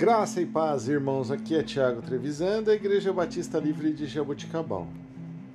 Graça 0.00 0.40
e 0.40 0.46
paz, 0.46 0.88
irmãos. 0.88 1.30
Aqui 1.30 1.54
é 1.54 1.62
Tiago 1.62 2.00
Trevisan, 2.00 2.62
da 2.62 2.74
Igreja 2.74 3.12
Batista 3.12 3.58
Livre 3.58 3.92
de 3.92 4.06
Jaboticabal. 4.06 4.88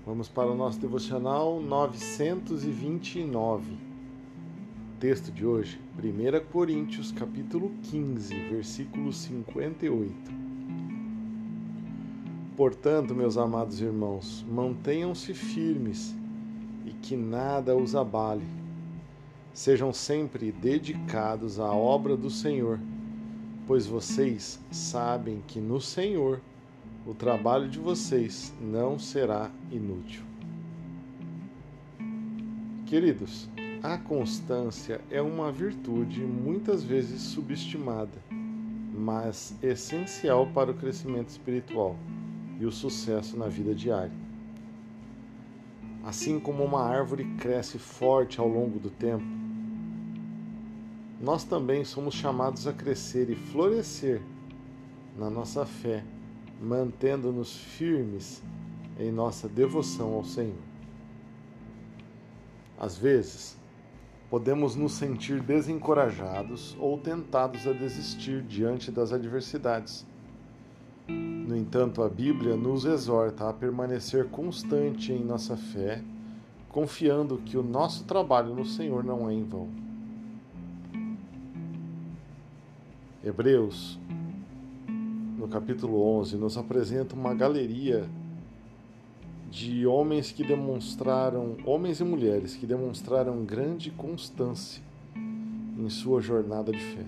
Vamos 0.05 0.29
para 0.29 0.52
o 0.52 0.55
nosso 0.55 0.79
devocional 0.79 1.60
929. 1.60 3.76
Texto 5.00 5.31
de 5.31 5.44
hoje, 5.44 5.81
1 5.98 6.45
Coríntios, 6.52 7.12
capítulo 7.12 7.71
15, 7.89 8.36
versículo 8.52 9.12
58. 9.12 10.13
Portanto, 12.55 13.16
meus 13.16 13.38
amados 13.38 13.82
irmãos, 13.82 14.46
mantenham-se 14.48 15.34
firmes 15.34 16.16
e 16.86 16.91
que 16.91 17.18
nada 17.18 17.75
os 17.75 17.96
abale. 17.96 18.46
Sejam 19.52 19.91
sempre 19.91 20.52
dedicados 20.52 21.59
à 21.59 21.73
obra 21.73 22.16
do 22.16 22.30
Senhor 22.30 22.80
pois 23.68 23.86
vocês 23.86 24.60
sabem 24.72 25.42
que 25.48 25.60
no 25.60 25.82
Senhor 25.82 26.42
o 27.05 27.14
trabalho 27.14 27.70
de 27.70 27.80
vocês 27.80 28.54
não 28.60 28.98
será 28.98 29.52
inútil. 29.72 30.24
Queridos, 32.86 33.50
a 33.82 33.98
constância 33.98 35.02
é 35.10 35.22
uma 35.22 35.52
virtude 35.52 36.22
muitas 36.22 36.84
vezes 36.84 37.22
subestimada, 37.22 38.18
mas 38.94 39.55
essencial 39.62 40.48
para 40.48 40.72
o 40.72 40.74
crescimento 40.74 41.30
espiritual 41.30 41.96
e 42.60 42.66
o 42.66 42.72
sucesso 42.72 43.38
na 43.38 43.48
vida 43.48 43.76
diária. 43.76 44.13
Assim 46.04 46.40
como 46.40 46.63
uma 46.63 46.84
árvore 46.84 47.26
cresce 47.38 47.80
forte 47.80 48.40
ao 48.40 48.48
longo 48.48 48.80
do 48.80 48.90
tempo, 48.90 49.26
nós 51.22 51.44
também 51.44 51.86
somos 51.86 52.14
chamados 52.14 52.68
a 52.68 52.74
crescer 52.74 53.30
e 53.30 53.35
florescer 53.35 54.21
na 55.18 55.30
nossa 55.30 55.66
fé, 55.66 56.04
mantendo-nos 56.62 57.55
firmes 57.55 58.44
em 58.99 59.12
nossa 59.12 59.48
devoção 59.48 60.13
ao 60.13 60.26
Senhor. 60.26 60.55
Às 62.77 62.98
vezes, 62.98 63.57
podemos 64.30 64.75
nos 64.75 64.94
sentir 64.94 65.41
desencorajados 65.41 66.75
ou 66.80 66.97
tentados 66.97 67.66
a 67.66 67.72
desistir 67.72 68.41
diante 68.41 68.91
das 68.91 69.13
adversidades. 69.13 70.06
No 71.07 71.56
entanto, 71.56 72.03
a 72.03 72.09
Bíblia 72.09 72.57
nos 72.57 72.84
exorta 72.84 73.47
a 73.47 73.53
permanecer 73.53 74.28
constante 74.29 75.13
em 75.13 75.24
nossa 75.24 75.56
fé, 75.56 76.03
confiando 76.68 77.38
que 77.38 77.57
o 77.57 77.63
nosso 77.63 78.03
trabalho 78.03 78.53
no 78.53 78.66
Senhor 78.66 79.03
não 79.03 79.29
é 79.29 79.34
em 79.34 79.44
vão. 79.44 79.84
Hebreus, 83.25 83.97
no 85.35 85.47
capítulo 85.47 86.00
11, 86.19 86.38
nos 86.38 86.59
apresenta 86.59 87.16
uma 87.16 87.34
galeria 87.34 88.07
de 89.50 89.88
homens 89.88 90.31
que 90.31 90.44
demonstraram, 90.44 91.57
homens 91.66 92.00
e 92.00 92.03
mulheres 92.03 92.56
que 92.56 92.67
demonstraram 92.67 93.44
grande 93.44 93.90
constância 93.90 94.79
em 95.75 95.90
sua 95.90 96.22
jornada 96.22 96.72
de 96.72 96.78
fé. 96.78 97.03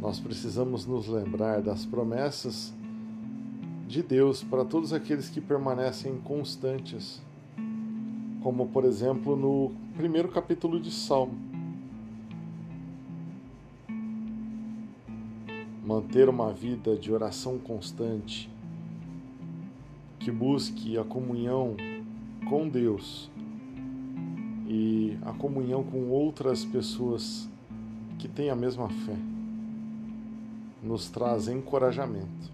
Nós 0.00 0.18
precisamos 0.18 0.86
nos 0.86 1.06
lembrar 1.06 1.60
das 1.60 1.84
promessas 1.84 2.72
de 3.86 4.02
Deus 4.02 4.42
para 4.42 4.64
todos 4.64 4.94
aqueles 4.94 5.28
que 5.28 5.42
permanecem 5.42 6.16
constantes, 6.24 7.20
como 8.42 8.66
por 8.68 8.86
exemplo 8.86 9.36
no 9.36 9.72
primeiro 9.94 10.28
capítulo 10.28 10.80
de 10.80 10.90
Salmo 10.90 11.53
manter 15.84 16.30
uma 16.30 16.50
vida 16.50 16.96
de 16.96 17.12
oração 17.12 17.58
constante, 17.58 18.50
que 20.18 20.30
busque 20.30 20.96
a 20.96 21.04
comunhão 21.04 21.76
com 22.48 22.66
Deus 22.66 23.30
e 24.66 25.18
a 25.22 25.32
comunhão 25.32 25.84
com 25.84 26.08
outras 26.08 26.64
pessoas 26.64 27.46
que 28.18 28.26
têm 28.26 28.48
a 28.48 28.56
mesma 28.56 28.88
fé, 28.88 29.16
nos 30.82 31.10
traz 31.10 31.48
encorajamento 31.48 32.50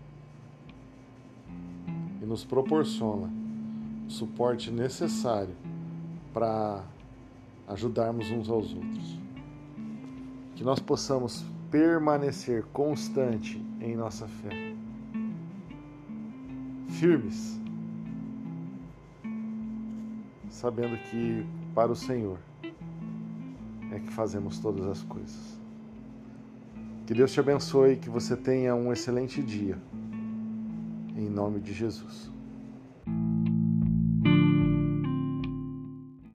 e 2.21 2.27
nos 2.27 2.45
proporciona 2.45 3.31
o 4.09 4.11
suporte 4.11 4.73
necessário 4.73 5.55
para 6.35 6.83
ajudarmos 7.69 8.29
uns 8.33 8.49
aos 8.49 8.75
outros. 8.75 9.21
Que 10.57 10.65
nós 10.65 10.81
possamos 10.81 11.45
permanecer 11.71 12.65
constante 12.73 13.65
em 13.81 13.95
nossa 13.95 14.27
fé. 14.27 14.75
Firmes, 16.89 17.59
sabendo 20.49 20.97
que 21.11 21.47
para 21.75 21.93
o 21.93 21.97
Senhor 21.97 22.39
é 23.93 24.01
que 24.01 24.13
fazemos 24.13 24.59
todas 24.59 24.87
as 24.87 25.03
coisas. 25.05 25.59
Que 27.07 27.15
Deus 27.15 27.33
te 27.33 27.41
abençoe, 27.41 27.97
que 27.97 28.11
você 28.11 28.37
tenha 28.37 28.75
um 28.75 28.93
excelente 28.93 29.43
dia. 29.43 29.79
Em 31.17 31.29
nome 31.29 31.61
de 31.61 31.73
Jesus. 31.73 32.31